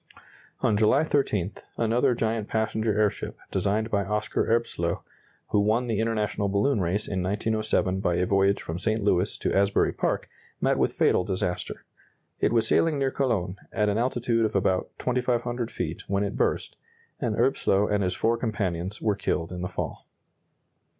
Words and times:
On 0.61 0.75
July 0.75 1.03
13, 1.03 1.51
another 1.77 2.15
giant 2.15 2.47
passenger 2.47 2.99
airship, 2.99 3.37
designed 3.51 3.91
by 3.91 4.03
Oscar 4.03 4.45
Erbslöh, 4.47 5.03
who 5.49 5.59
won 5.59 5.85
the 5.85 5.99
international 5.99 6.49
balloon 6.49 6.81
race 6.81 7.07
in 7.07 7.21
1907 7.21 7.99
by 7.99 8.15
a 8.15 8.25
voyage 8.25 8.63
from 8.63 8.79
St. 8.79 8.99
Louis 8.99 9.37
to 9.37 9.55
Asbury 9.55 9.93
Park, 9.93 10.27
met 10.59 10.79
with 10.79 10.93
fatal 10.95 11.23
disaster. 11.23 11.85
It 12.39 12.51
was 12.51 12.67
sailing 12.67 12.97
near 12.97 13.11
Cologne 13.11 13.57
at 13.71 13.89
an 13.89 13.99
altitude 13.99 14.43
of 14.43 14.55
about 14.55 14.89
2,500 14.97 15.69
feet 15.69 16.01
when 16.07 16.23
it 16.23 16.35
burst, 16.35 16.77
and 17.19 17.35
Erbslöh 17.35 17.85
and 17.93 18.03
his 18.03 18.15
four 18.15 18.37
companions 18.39 19.03
were 19.03 19.13
killed 19.13 19.51
in 19.51 19.61
the 19.61 19.69
fall. 19.69 20.07